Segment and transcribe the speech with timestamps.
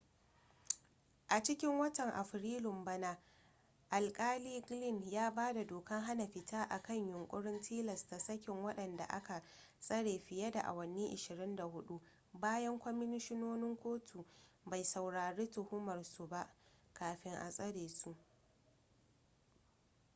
[1.27, 3.17] a cikin watan afrilun bana
[3.91, 9.43] alkali glynn ya ba da dokan hana fita akan yunkurin tilasta sakin wadanda aka
[9.81, 11.99] tsare fiye da awanni 24
[12.33, 14.25] bayan kwamishinan kotu
[14.65, 16.53] bai saurari tuhumar su ba
[16.93, 18.15] kafi a tsare su